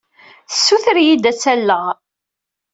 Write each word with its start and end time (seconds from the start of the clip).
Tessuter-iyi-d 0.49 1.29
ad 1.31 1.35
tt-alleɣ. 1.37 1.85